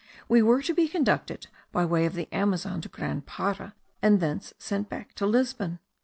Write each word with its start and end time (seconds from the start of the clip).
We 0.27 0.41
were 0.41 0.63
to 0.63 0.73
be 0.73 0.87
conducted 0.87 1.45
by 1.71 1.85
way 1.85 2.07
of 2.07 2.13
the 2.13 2.27
Amazon 2.33 2.81
to 2.81 2.89
Grand 2.89 3.27
Para, 3.27 3.75
and 4.01 4.19
thence 4.19 4.51
sent 4.57 4.89
back 4.89 5.13
to 5.13 5.27
Lisbon. 5.27 5.77